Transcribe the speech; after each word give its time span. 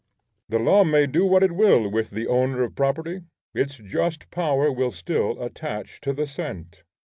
The 0.49 0.57
law 0.57 0.83
may 0.83 1.05
do 1.05 1.27
what 1.27 1.43
it 1.43 1.51
will 1.51 1.87
with 1.87 2.09
the 2.09 2.25
owner 2.25 2.63
of 2.63 2.73
property; 2.75 3.21
its 3.53 3.75
just 3.75 4.31
power 4.31 4.71
will 4.71 4.89
still 4.89 5.39
attach 5.39 6.01
to 6.01 6.11
the 6.11 6.25
cent. 6.25 6.81